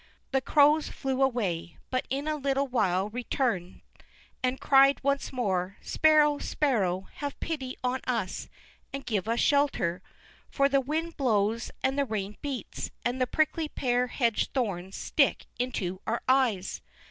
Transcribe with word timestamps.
The 0.31 0.41
Crows 0.41 0.89
flew 0.89 1.21
away, 1.21 1.77
but 1.91 2.07
in 2.09 2.27
a 2.27 2.35
little 2.35 2.65
while 2.67 3.09
returned, 3.09 3.81
and 4.41 4.59
cried 4.59 4.99
once 5.03 5.31
more: 5.31 5.77
"Sparrow, 5.79 6.39
Sparrow, 6.39 7.01
have 7.17 7.39
pity 7.39 7.77
on 7.83 8.01
us 8.07 8.49
and 8.91 9.05
give 9.05 9.27
us 9.27 9.39
shelter, 9.39 10.01
for 10.49 10.67
the 10.67 10.81
wind 10.81 11.17
blows 11.17 11.69
and 11.83 11.99
the 11.99 12.05
rain 12.05 12.35
beats, 12.41 12.89
and 13.05 13.21
the 13.21 13.27
prickly 13.27 13.69
pear 13.69 14.07
hedge 14.07 14.49
thorns 14.53 14.95
stick 14.95 15.45
into 15.59 16.01
our 16.07 16.23
eyes." 16.27 16.81